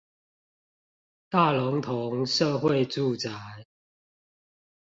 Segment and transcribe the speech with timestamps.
[1.29, 3.29] 大龍峒社會住宅